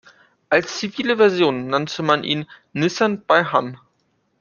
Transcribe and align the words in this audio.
Als 0.49 0.79
zivile 0.79 1.17
Version 1.17 1.67
nannte 1.67 2.01
man 2.01 2.23
ihn 2.23 2.47
"Nissan 2.73 3.21
Bei 3.27 3.43
Han". 3.45 3.77